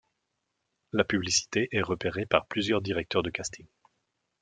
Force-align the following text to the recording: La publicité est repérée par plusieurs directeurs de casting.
La 0.93 1.03
publicité 1.03 1.69
est 1.71 1.83
repérée 1.83 2.25
par 2.25 2.47
plusieurs 2.47 2.81
directeurs 2.81 3.21
de 3.21 3.29
casting. 3.29 3.67